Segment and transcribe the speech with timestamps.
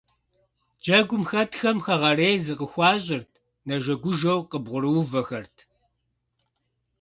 [0.81, 3.31] Джэгум хэтхэм хэгъэрей зыкъыхуащӀырт,
[3.67, 5.57] нэжэгужэу къыбгъурыувэхэрт.